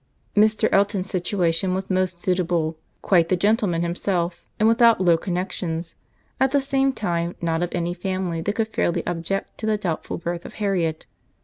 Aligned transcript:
Mr. 0.35 0.67
Elton's 0.71 1.07
situation 1.11 1.75
was 1.75 1.91
most 1.91 2.23
suitable, 2.23 2.75
quite 3.03 3.29
the 3.29 3.37
gentleman 3.37 3.83
himself, 3.83 4.43
and 4.59 4.67
without 4.67 4.99
low 4.99 5.15
connexions; 5.15 5.93
at 6.39 6.49
the 6.49 6.59
same 6.59 6.91
time, 6.91 7.35
not 7.39 7.61
of 7.61 7.69
any 7.71 7.93
family 7.93 8.41
that 8.41 8.55
could 8.55 8.69
fairly 8.69 9.03
object 9.05 9.55
to 9.59 9.67
the 9.67 9.77
doubtful 9.77 10.17
birth 10.17 10.43
of 10.43 10.55
Harriet. 10.55 11.05